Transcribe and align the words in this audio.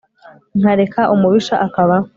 nkareka 0.59 1.01
umubisha 1.13 1.55
akabaho 1.65 2.07